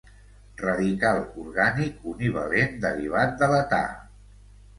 [0.61, 3.85] Radical orgànic univalent derivat de l'età.